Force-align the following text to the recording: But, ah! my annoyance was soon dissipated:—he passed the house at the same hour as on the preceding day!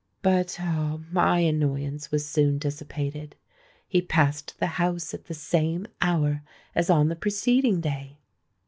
But, 0.23 0.57
ah! 0.59 0.97
my 1.11 1.41
annoyance 1.41 2.09
was 2.09 2.25
soon 2.27 2.57
dissipated:—he 2.57 4.01
passed 4.01 4.57
the 4.57 4.65
house 4.81 5.13
at 5.13 5.25
the 5.25 5.35
same 5.35 5.85
hour 6.01 6.41
as 6.73 6.89
on 6.89 7.09
the 7.09 7.15
preceding 7.15 7.81
day! 7.81 8.17